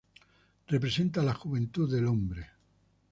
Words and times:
Representa 0.71 1.21
la 1.21 1.35
juventud 1.35 1.87
del 1.91 2.07
hombre. 2.07 2.49